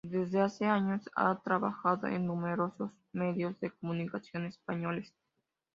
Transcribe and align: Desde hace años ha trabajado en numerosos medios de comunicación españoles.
Desde 0.03 0.41
hace 0.41 0.65
años 0.65 1.07
ha 1.15 1.39
trabajado 1.43 2.07
en 2.07 2.25
numerosos 2.25 2.89
medios 3.13 3.59
de 3.59 3.69
comunicación 3.69 4.45
españoles. 4.47 5.13